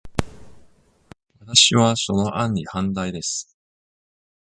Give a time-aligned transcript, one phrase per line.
[1.39, 3.55] 私は、その案に反対です。